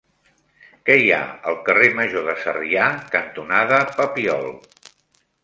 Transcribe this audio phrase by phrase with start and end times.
[0.87, 1.19] Què hi ha
[1.51, 4.51] al carrer Major de Sarrià cantonada Papiol?